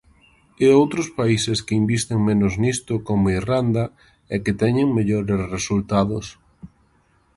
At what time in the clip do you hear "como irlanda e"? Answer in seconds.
3.07-4.35